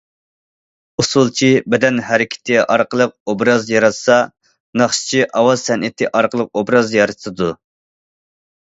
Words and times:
ئۇسسۇلچى 1.01 1.49
بەدەن 1.73 1.99
ھەرىكىتى 2.07 2.57
ئارقىلىق 2.63 3.15
ئوبراز 3.35 3.69
ياراتسا، 3.75 4.19
ناخشىچى 4.83 5.25
ئاۋاز 5.41 5.69
سەنئىتى 5.71 6.11
ئارقىلىق 6.15 6.53
ئوبراز 6.63 7.01
يارىتىدۇ. 7.01 7.55